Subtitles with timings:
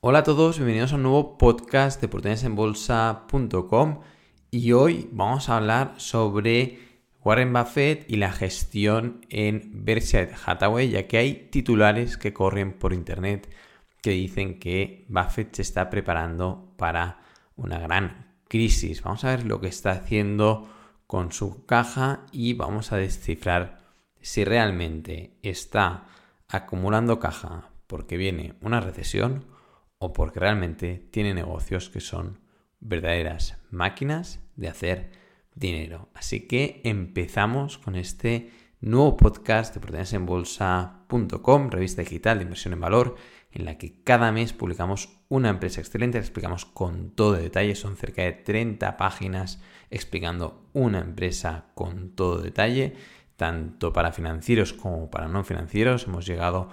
[0.00, 4.00] Hola a todos, bienvenidos a un nuevo podcast de oportunidadesenbolsa.com
[4.48, 6.78] y hoy vamos a hablar sobre
[7.24, 12.92] Warren Buffett y la gestión en Berkshire Hathaway, ya que hay titulares que corren por
[12.92, 13.52] internet
[14.00, 17.18] que dicen que Buffett se está preparando para
[17.56, 19.02] una gran crisis.
[19.02, 20.68] Vamos a ver lo que está haciendo
[21.08, 23.78] con su caja y vamos a descifrar
[24.20, 26.04] si realmente está
[26.46, 29.57] acumulando caja porque viene una recesión
[29.98, 32.40] o porque realmente tiene negocios que son
[32.80, 35.10] verdaderas máquinas de hacer
[35.54, 36.08] dinero.
[36.14, 43.16] Así que empezamos con este nuevo podcast de bolsa.com, revista digital de inversión en valor,
[43.50, 47.96] en la que cada mes publicamos una empresa excelente, la explicamos con todo detalle, son
[47.96, 49.60] cerca de 30 páginas
[49.90, 52.94] explicando una empresa con todo detalle,
[53.36, 56.06] tanto para financieros como para no financieros.
[56.06, 56.68] Hemos llegado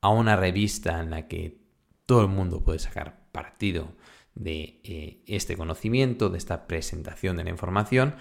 [0.00, 1.59] a una revista en la que
[2.10, 3.92] todo el mundo puede sacar partido
[4.34, 8.16] de eh, este conocimiento, de esta presentación de la información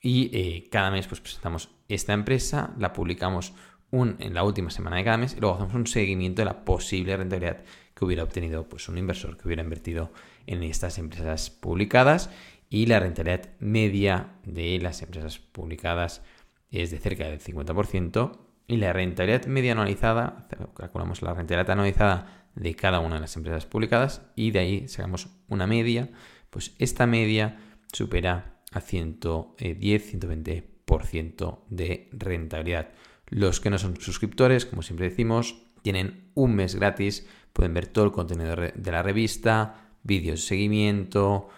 [0.00, 3.52] y eh, cada mes pues, presentamos esta empresa, la publicamos
[3.90, 7.16] en la última semana de cada mes y luego hacemos un seguimiento de la posible
[7.16, 10.12] rentabilidad que hubiera obtenido pues, un inversor que hubiera invertido
[10.46, 12.30] en estas empresas publicadas
[12.70, 16.22] y la rentabilidad media de las empresas publicadas
[16.70, 22.74] es de cerca del 50% y la rentabilidad media anualizada, calculamos la rentabilidad anualizada de
[22.74, 26.10] cada una de las empresas publicadas y de ahí sacamos una media,
[26.50, 27.58] pues esta media
[27.92, 32.88] supera a 110-120% de rentabilidad.
[33.26, 38.04] Los que no son suscriptores, como siempre decimos, tienen un mes gratis, pueden ver todo
[38.04, 41.48] el contenido de la revista, vídeos de seguimiento,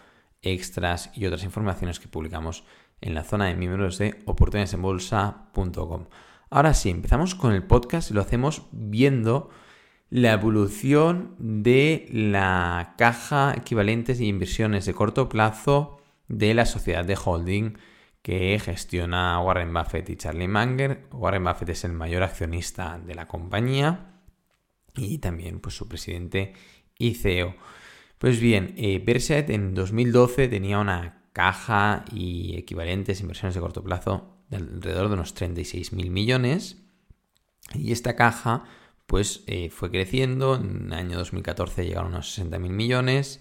[0.42, 2.64] extras y otras informaciones que publicamos
[3.00, 6.06] en la zona de miembros de oportunidadesenbolsa.com.
[6.48, 9.50] Ahora sí, empezamos con el podcast y lo hacemos viendo
[10.10, 17.18] la evolución de la caja equivalentes y inversiones de corto plazo de la sociedad de
[17.22, 17.76] holding
[18.22, 21.08] que gestiona Warren Buffett y Charlie Munger.
[21.12, 24.20] Warren Buffett es el mayor accionista de la compañía
[24.94, 26.52] y también pues, su presidente
[26.96, 27.56] y CEO.
[28.18, 34.56] Pues bien, eh, en 2012 tenía una caja y equivalentes inversiones de corto plazo de
[34.56, 36.86] alrededor de unos 36 mil millones
[37.74, 38.64] y esta caja
[39.06, 40.56] pues eh, fue creciendo.
[40.56, 43.40] En el año 2014 llegaron a unos 60.000 millones.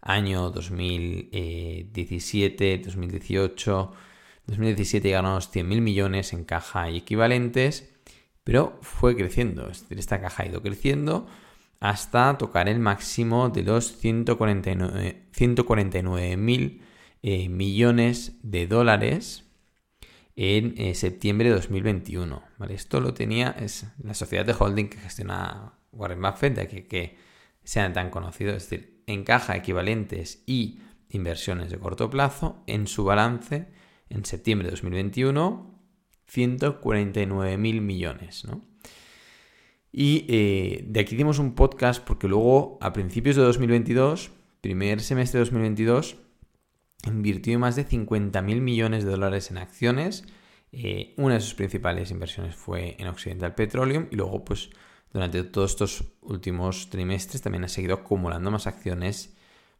[0.00, 3.92] Año 2017, 2018,
[4.46, 7.92] 2017 llegaron a unos 100.000 millones en caja y equivalentes.
[8.44, 9.68] Pero fue creciendo.
[9.90, 11.26] Esta caja ha ido creciendo
[11.80, 16.80] hasta tocar el máximo de los 149.000
[17.22, 19.49] eh, millones de dólares
[20.36, 22.42] en eh, septiembre de 2021.
[22.58, 22.74] ¿vale?
[22.74, 27.16] Esto lo tenía es la sociedad de holding que gestiona Warren Buffett, de que, que
[27.64, 33.68] sean tan conocidos, es decir, encaja equivalentes y inversiones de corto plazo en su balance
[34.08, 35.80] en septiembre de 2021,
[36.26, 38.44] 149 mil millones.
[39.92, 44.30] Y eh, de aquí dimos un podcast porque luego a principios de 2022,
[44.60, 46.16] primer semestre de 2022,
[47.06, 50.24] invirtió más de 50.000 millones de dólares en acciones.
[50.72, 54.70] Eh, una de sus principales inversiones fue en Occidental Petroleum y luego, pues,
[55.12, 59.34] durante todos estos últimos trimestres también ha seguido acumulando más acciones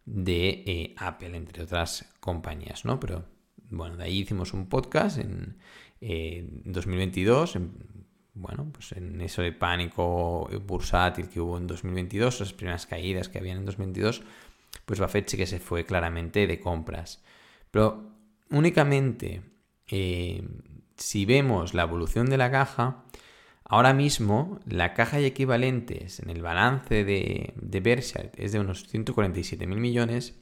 [0.04, 2.98] de eh, Apple, entre otras compañías, ¿no?
[2.98, 3.24] Pero
[3.68, 5.56] bueno, de ahí hicimos un podcast en
[6.64, 7.58] 2022,
[8.34, 13.38] bueno, pues en eso de pánico bursátil que hubo en 2022, las primeras caídas que
[13.38, 14.22] habían en 2022,
[14.84, 17.22] pues Buffett sí que se fue claramente de compras.
[17.70, 18.10] Pero
[18.50, 19.42] únicamente
[19.88, 20.42] eh,
[20.96, 23.04] si vemos la evolución de la caja,
[23.64, 28.86] ahora mismo la caja y equivalentes en el balance de, de Berkshire es de unos
[28.86, 30.38] 147 mil millones.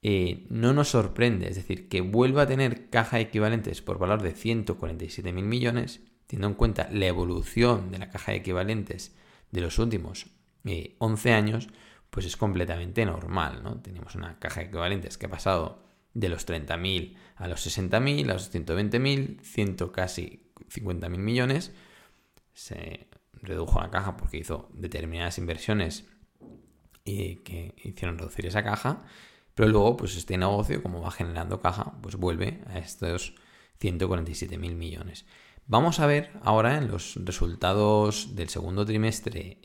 [0.00, 4.32] Eh, no nos sorprende, es decir, que vuelva a tener caja equivalentes por valor de
[4.32, 9.16] 147 mil millones, teniendo en cuenta la evolución de la caja de equivalentes
[9.50, 10.26] de los últimos
[10.98, 11.68] 11 eh, años,
[12.10, 13.80] pues es completamente normal, ¿no?
[13.80, 15.84] Tenemos una caja de equivalentes que ha pasado
[16.14, 21.72] de los 30.000 a los 60.000, a los 120.000, 100 casi 50.000 millones.
[22.52, 26.06] Se redujo la caja porque hizo determinadas inversiones
[27.04, 29.04] y que hicieron reducir esa caja.
[29.54, 33.34] Pero luego, pues este negocio, como va generando caja, pues vuelve a estos
[33.80, 35.26] 147.000 millones.
[35.66, 39.58] Vamos a ver ahora en los resultados del segundo trimestre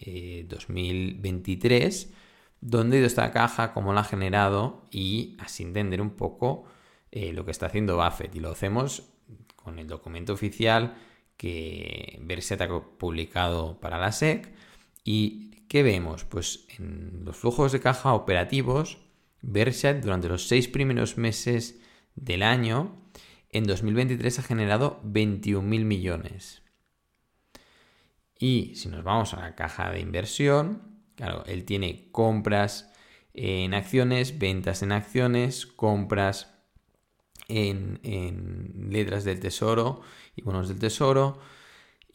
[0.48, 2.16] 2023 eh,
[2.63, 6.63] dónde ha ido esta caja, cómo la ha generado y así entender un poco
[7.12, 8.33] eh, lo que está haciendo Buffett.
[8.36, 9.04] Y lo hacemos
[9.57, 10.95] con el documento oficial
[11.36, 12.68] que Berset ha
[12.98, 14.54] publicado para la SEC
[15.04, 16.24] y ¿qué vemos?
[16.24, 18.98] Pues en los flujos de caja operativos,
[19.42, 21.81] Berkshire durante los seis primeros meses
[22.15, 22.95] del año,
[23.50, 26.62] en 2023 ha generado 21.000 millones.
[28.39, 32.92] Y si nos vamos a la caja de inversión, claro, él tiene compras
[33.33, 36.54] en acciones, ventas en acciones, compras
[37.48, 38.00] en,
[38.89, 40.01] letras del tesoro
[40.36, 41.39] y bonos del tesoro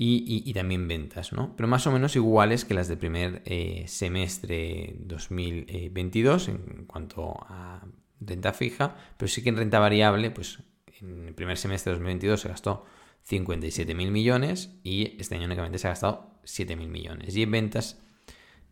[0.00, 1.56] y, también ventas, ¿no?
[1.56, 7.84] Pero más o menos iguales que las del primer eh, semestre 2022 en cuanto a
[8.20, 10.60] renta fija, pero sí que en renta variable, pues
[11.00, 12.84] en el primer semestre de 2022 se gastó
[13.28, 17.36] 57.000 millones y este año únicamente se ha gastado 7.000 millones.
[17.36, 18.00] Y en ventas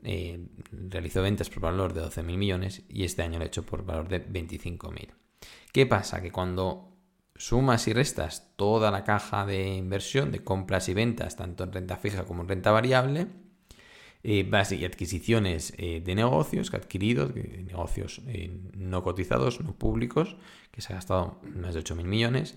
[0.04, 3.84] eh, realizó ventas por valor de 12.000 millones y este año lo ha hecho por
[3.84, 5.08] valor de 25.000.
[5.72, 6.22] ¿Qué pasa?
[6.22, 6.96] Que cuando
[7.34, 11.96] sumas y restas toda la caja de inversión de compras y ventas, tanto en renta
[11.96, 13.26] fija como en renta variable,
[14.22, 20.37] eh, y adquisiciones eh, de negocios que ha adquirido, negocios eh, no cotizados, no públicos,
[20.72, 22.56] que se ha gastado más de 8.000 millones,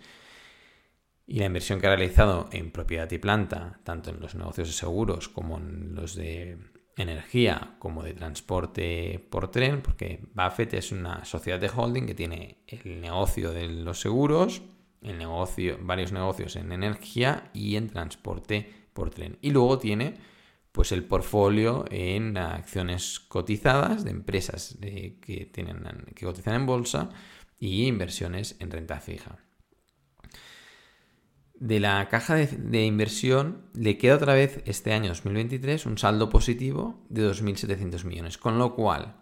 [1.27, 4.73] y la inversión que ha realizado en propiedad y planta, tanto en los negocios de
[4.73, 6.57] seguros como en los de
[7.01, 12.57] energía como de transporte por tren, porque Buffett es una sociedad de holding que tiene
[12.67, 14.61] el negocio de los seguros,
[15.01, 19.37] el negocio, varios negocios en energía y en transporte por tren.
[19.41, 20.15] Y luego tiene
[20.71, 25.83] pues el portfolio en acciones cotizadas de empresas eh, que, tienen,
[26.15, 27.09] que cotizan en bolsa
[27.57, 29.39] y inversiones en renta fija
[31.59, 37.05] de la caja de, inversión le queda otra vez este año 2023 un saldo positivo
[37.09, 39.17] de 2.700 millones, con lo cual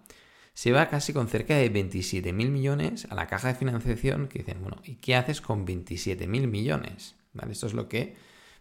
[0.54, 4.62] se va casi con cerca de 27.000 millones a la caja de financiación que dicen,
[4.62, 7.16] bueno, ¿y qué haces con 27.000 millones?
[7.50, 8.16] Esto es lo que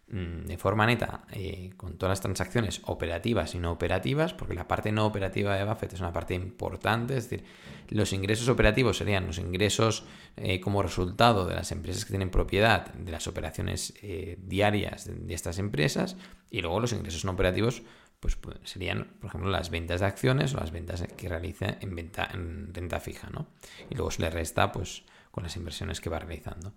[0.09, 4.93] de forma neta eh, con todas las transacciones operativas y no operativas, porque la parte
[4.93, 7.45] no operativa de Buffett es una parte importante, es decir,
[7.89, 10.05] los ingresos operativos serían los ingresos
[10.37, 15.35] eh, como resultado de las empresas que tienen propiedad de las operaciones eh, diarias de,
[15.35, 16.17] estas empresas,
[16.51, 17.83] y luego los ingresos no operativos
[18.21, 21.97] pues, pues, serían, por ejemplo, las ventas de acciones o las ventas que realiza en,
[21.97, 23.49] venta, en renta fija, ¿no?
[23.91, 25.03] Y luego se le resta pues
[25.33, 26.73] con las inversiones que va realizando.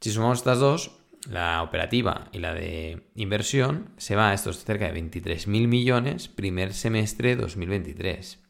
[0.00, 0.92] Si sumamos estas dos,
[1.28, 6.72] la operativa y la de inversión, se va a estos cerca de 23.000 millones primer
[6.72, 8.40] semestre 2023.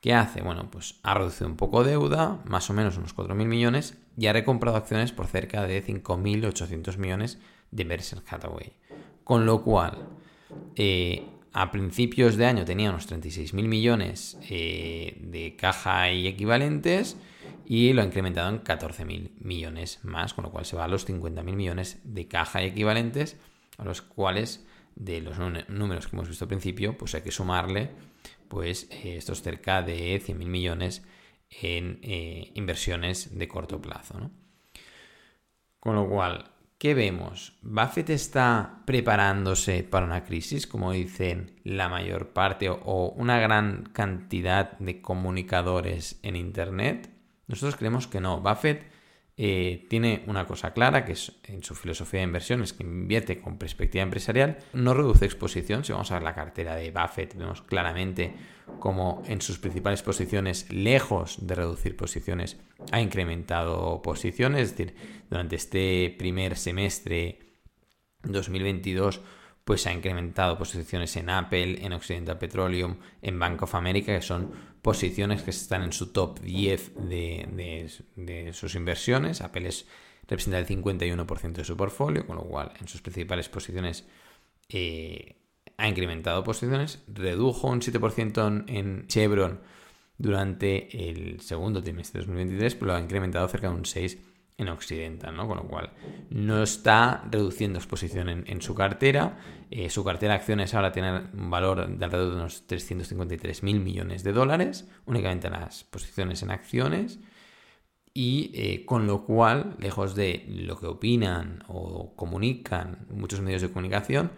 [0.00, 0.42] ¿Qué hace?
[0.42, 4.34] Bueno, pues ha reducido un poco deuda, más o menos unos 4.000 millones, y ha
[4.34, 7.38] recomprado acciones por cerca de 5.800 millones
[7.70, 8.74] de Berkshire Hathaway.
[9.24, 10.06] Con lo cual,
[10.76, 17.16] eh, a principios de año tenía unos 36.000 millones eh, de caja y equivalentes,
[17.66, 21.08] y lo ha incrementado en 14.000 millones más, con lo cual se va a los
[21.08, 23.36] 50.000 millones de caja equivalentes,
[23.78, 25.38] a los cuales de los
[25.68, 27.90] números que hemos visto al principio, pues hay que sumarle
[28.48, 31.04] pues eh, estos cerca de 100.000 millones
[31.50, 34.30] en eh, inversiones de corto plazo.
[35.80, 37.58] Con lo cual, ¿qué vemos?
[37.62, 44.78] Buffett está preparándose para una crisis, como dicen la mayor parte o una gran cantidad
[44.78, 47.10] de comunicadores en Internet.
[47.46, 48.40] Nosotros creemos que no.
[48.40, 48.90] Buffett
[49.36, 53.58] eh, tiene una cosa clara, que es en su filosofía de inversiones, que invierte con
[53.58, 55.84] perspectiva empresarial, no reduce exposición.
[55.84, 58.32] Si vamos a ver la cartera de Buffett, vemos claramente
[58.78, 62.58] cómo en sus principales posiciones, lejos de reducir posiciones,
[62.92, 64.62] ha incrementado posiciones.
[64.62, 64.94] Es decir,
[65.28, 67.40] durante este primer semestre
[68.22, 69.20] 2022,
[69.64, 74.52] pues ha incrementado posiciones en Apple, en Occidental Petroleum, en Bank of America, que son
[74.82, 79.40] posiciones que están en su top 10 de, sus inversiones.
[79.40, 79.86] Apple es,
[80.28, 84.06] representa el 51% de su portfolio, con lo cual en sus principales posiciones
[84.68, 85.36] eh,
[85.78, 89.60] ha incrementado posiciones, redujo un 7% en, Chevron
[90.18, 94.68] durante el segundo trimestre de 2023, pero lo ha incrementado cerca de un 6% en
[94.68, 95.48] Occidental, ¿no?
[95.48, 95.90] Con lo cual
[96.30, 99.38] no está reduciendo exposición en, su cartera.
[99.70, 103.80] Eh, su cartera de acciones ahora tiene un valor de alrededor de unos 353 mil
[103.80, 107.18] millones de dólares, únicamente las posiciones en acciones.
[108.12, 113.70] Y eh, con lo cual, lejos de lo que opinan o comunican muchos medios de
[113.70, 114.30] comunicación,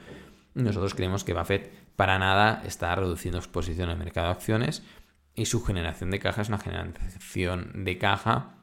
[0.55, 4.83] nosotros creemos que Buffett para nada está reduciendo exposición al mercado de acciones
[5.35, 8.56] y su generación de caja es una generación de caja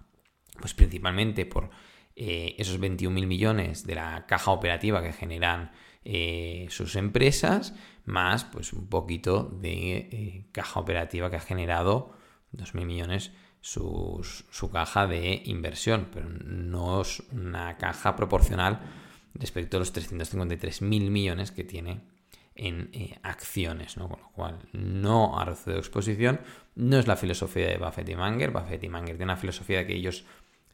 [0.60, 1.70] pues principalmente por
[2.16, 5.72] eh, esos 21.000 millones de la caja operativa que generan
[6.06, 7.74] eh, sus empresas,
[8.06, 12.14] más pues un poquito de eh, caja operativa que ha generado
[12.56, 13.32] 2.000 millones
[13.62, 18.82] su caja de inversión, pero no es una caja proporcional
[19.36, 22.02] respecto a los 353.000 millones que tiene
[22.56, 24.10] en eh, acciones, ¿no?
[24.10, 26.40] Con lo cual no ha reducido exposición,
[26.76, 28.52] no es la filosofía de Buffett y Munger.
[28.52, 30.26] Buffett y Munger tienen una filosofía de que ellos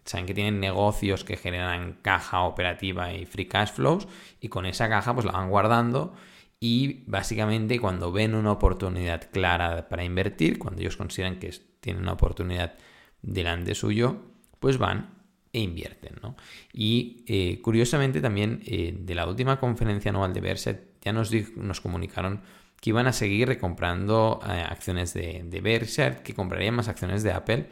[0.05, 4.07] saben que tienen negocios que generan caja operativa y free cash flows
[4.41, 6.13] y con esa caja pues la van guardando
[6.59, 12.13] y básicamente cuando ven una oportunidad clara para invertir, cuando ellos consideran que tienen una
[12.13, 12.73] oportunidad
[13.21, 14.17] delante suyo,
[14.59, 15.19] pues van
[15.53, 16.15] e invierten.
[16.21, 16.35] ¿no?
[16.73, 21.79] Y eh, curiosamente también eh, de la última conferencia anual de Berset ya nos, nos
[21.81, 22.41] comunicaron
[22.81, 27.67] que iban a seguir recomprando eh, acciones de, de que comprarían más acciones de Apple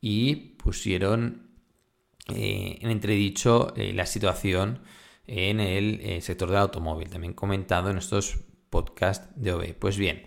[0.00, 1.49] y pusieron
[2.28, 4.80] en entredicho la situación
[5.26, 9.74] en el sector del automóvil, también comentado en estos podcasts de OB.
[9.74, 10.22] Pues bien,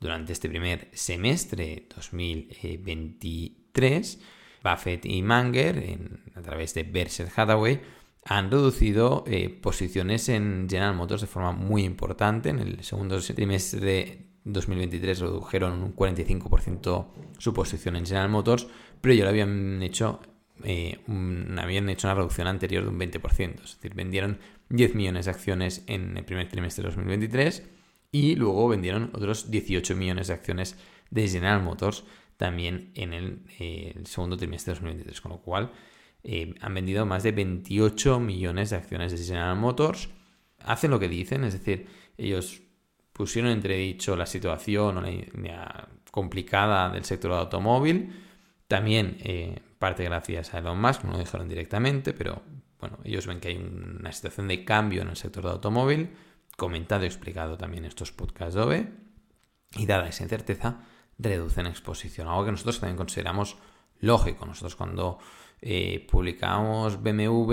[0.00, 4.20] durante este primer semestre 2023,
[4.62, 5.98] Buffett y Manger,
[6.34, 7.80] a través de Berkshire Hathaway,
[8.24, 12.50] han reducido eh, posiciones en General Motors de forma muy importante.
[12.50, 17.06] En el segundo trimestre de 2023 redujeron un 45%
[17.38, 18.68] su posición en General Motors,
[19.00, 20.20] pero ya lo habían hecho,
[20.64, 20.98] eh,
[21.58, 23.64] habían hecho una reducción anterior de un 20%.
[23.64, 24.38] Es decir, vendieron
[24.70, 27.62] 10 millones de acciones en el primer trimestre de 2023
[28.12, 30.76] y luego vendieron otros 18 millones de acciones
[31.10, 32.04] de General Motors
[32.36, 35.72] también en el, eh, segundo trimestre de 2023, con lo cual
[36.22, 40.08] eh, han vendido más de 28 millones de acciones de General Motors.
[40.60, 41.86] Hacen lo que dicen, es decir,
[42.16, 42.62] ellos
[43.12, 45.04] pusieron entredicho la situación
[46.10, 48.12] complicada del sector automóvil,
[48.68, 49.18] también
[49.78, 52.42] parte gracias a Elon Musk, no lo dijeron directamente, pero
[52.80, 56.10] bueno, ellos ven que hay una situación de cambio en el sector del automóvil,
[56.56, 58.92] comentado y explicado también en estos podcasts de OVE,
[59.76, 60.84] y dada esa incerteza,
[61.18, 63.56] reducen exposición, algo que nosotros también consideramos
[64.00, 64.46] lógico.
[64.46, 65.18] Nosotros cuando
[65.60, 67.52] eh, publicamos BMW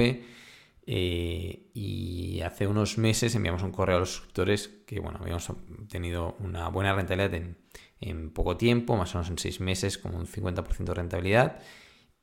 [0.87, 5.51] eh, y hace unos meses enviamos un correo a los suscriptores que bueno, habíamos
[5.89, 7.57] tenido una buena rentabilidad en,
[7.99, 11.59] en poco tiempo, más o menos en seis meses, como un 50% de rentabilidad.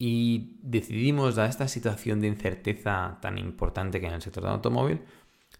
[0.05, 4.55] Y decidimos, dada esta situación de incerteza tan importante que hay en el sector del
[4.55, 5.03] automóvil,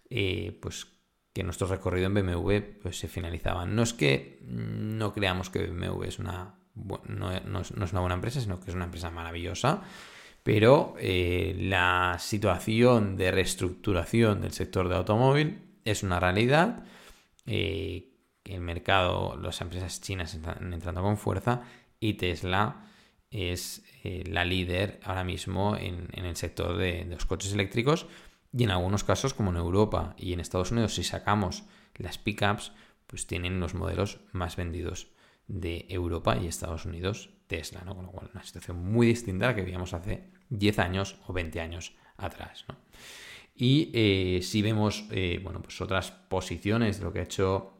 [0.09, 0.85] eh, pues
[1.31, 3.65] que nuestro recorrido en BMW pues, se finalizaba.
[3.65, 8.59] No es que no creamos que BMW es una, no, es, una buena empresa, sino
[8.59, 9.81] que es una empresa maravillosa,
[10.43, 16.83] pero eh, la situación de reestructuración del sector de automóvil es una realidad.
[17.45, 18.09] Eh,
[18.43, 21.61] el mercado, las empresas chinas están entrando con fuerza
[22.01, 22.87] y Tesla
[23.31, 28.05] es eh, la líder ahora mismo en, el sector de los coches eléctricos
[28.51, 31.63] y en algunos casos, como en Europa y en Estados Unidos, si sacamos
[31.95, 32.73] las pickups,
[33.07, 35.07] pues tienen los modelos más vendidos
[35.47, 37.95] de Europa y Estados Unidos, Tesla, ¿no?
[37.95, 41.31] Con lo cual, una situación muy distinta a la que veíamos hace 10 años o
[41.31, 42.65] 20 años atrás,
[43.55, 47.73] Y eh, si vemos, eh, bueno, pues otras posiciones de lo que ha hecho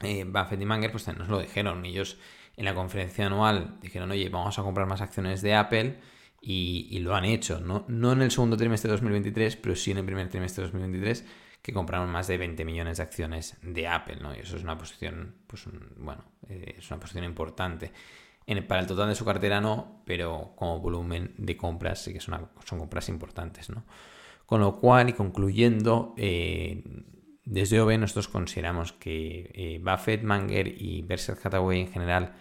[0.00, 1.84] Buffett y Manger, pues nos lo dijeron.
[1.84, 2.18] Ellos
[2.56, 5.98] en la conferencia anual dijeron, oye, vamos a comprar más acciones de Apple
[6.40, 7.84] y, lo han hecho, ¿no?
[7.88, 11.24] no en el segundo trimestre de 2023, pero sí en el primer trimestre de 2023,
[11.62, 14.34] que compraron más de 20 millones de acciones de Apple, ¿no?
[14.34, 15.64] Y eso es una posición, pues,
[15.98, 17.92] bueno, eh, es una posición importante.
[18.66, 22.48] Para el total de su cartera no, pero como volumen de compras sí que son,
[22.64, 23.84] son compras importantes, ¿no?
[24.44, 26.82] Con lo cual, y concluyendo, eh,
[27.44, 32.34] desde OB nosotros consideramos que eh, Buffett, Manger y Berkshire Hathaway en general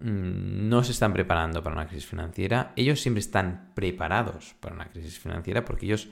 [0.00, 2.72] Mm, no se están preparando para una crisis financiera.
[2.76, 6.08] Ellos siempre están preparados para una crisis financiera porque ellos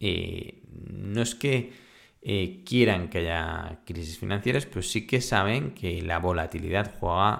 [0.00, 1.72] eh, no es que
[2.22, 7.34] eh, quieran que haya crisis financieras, pero sí que saben que la volatilidad juega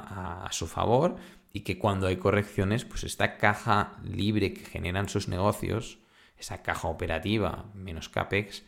[0.44, 1.16] a, su favor
[1.52, 5.98] y que cuando hay correcciones, pues esta caja libre que generan sus negocios,
[6.38, 8.62] esa caja operativa menos CAPEX,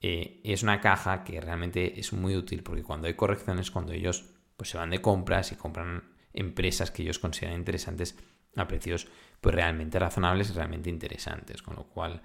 [0.00, 4.24] eh, es una caja que realmente es muy útil porque cuando hay correcciones, cuando ellos
[4.56, 8.16] pues, se van de compras y compran empresas que ellos consideran interesantes
[8.56, 9.08] a precios
[9.40, 11.62] pues realmente razonables y realmente interesantes.
[11.62, 12.22] Con lo cual,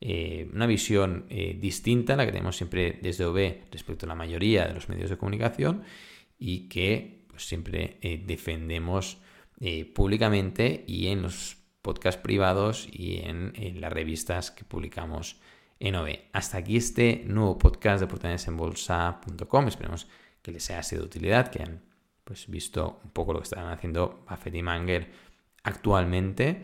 [0.00, 4.14] eh, una visión eh, distinta a la que tenemos siempre desde OB respecto a la
[4.14, 5.82] mayoría de los medios de comunicación
[6.38, 9.18] y que pues, siempre defendemos
[9.94, 15.36] públicamente y en los podcasts privados y en, las revistas que publicamos
[15.82, 16.10] en OB.
[16.32, 19.66] Hasta aquí este nuevo podcast de oportunidadesenbolsa.com.
[19.66, 20.06] Esperemos
[20.40, 21.82] que les haya sido de utilidad, que hayan
[22.22, 25.10] pues visto un poco lo que están haciendo Buffett y Manger
[25.64, 26.62] actualmente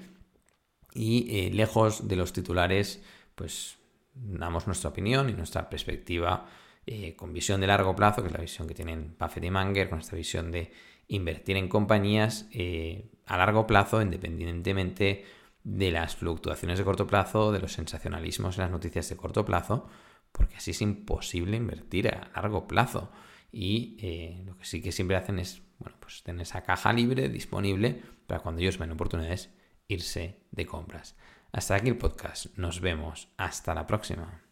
[0.94, 3.02] y eh, lejos de los titulares
[3.34, 3.78] pues
[4.14, 6.48] damos nuestra opinión y nuestra perspectiva
[6.86, 9.90] eh, con visión de largo plazo, que es la visión que tienen Buffett y Manger,
[9.90, 10.70] con esta visión de
[11.08, 15.24] invertir en compañías eh, a largo plazo, independientemente
[15.64, 19.88] de las fluctuaciones de corto plazo, de los sensacionalismos en las noticias de corto plazo,
[20.32, 23.10] porque así es imposible invertir a largo plazo.
[23.50, 27.28] Y eh, lo que sí que siempre hacen es, bueno, pues tener esa caja libre
[27.28, 29.50] disponible para cuando ellos ven oportunidades
[29.88, 31.16] irse de compras.
[31.52, 32.46] Hasta aquí el podcast.
[32.56, 33.28] Nos vemos.
[33.38, 34.47] Hasta la próxima.